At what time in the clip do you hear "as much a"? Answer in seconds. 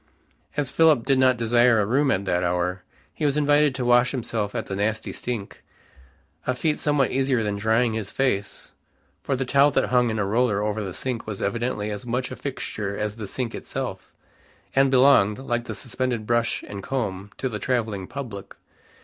11.91-12.35